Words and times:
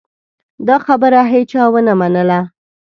دا 0.67 0.75
خبره 0.85 1.19
هېچا 1.33 1.63
ونه 1.73 1.93
منله. 1.99 2.39